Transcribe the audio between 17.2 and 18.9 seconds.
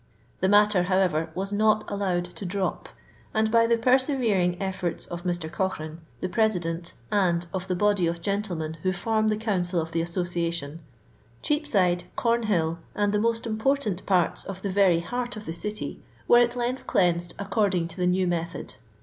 according to the new method.